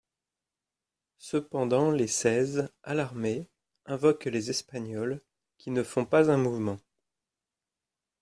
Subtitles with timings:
[1.19, 3.47] Cependant les Seize, alarmés,
[3.85, 5.21] invoquent les Espagnols,
[5.59, 6.79] qui ne font pas un mouvement.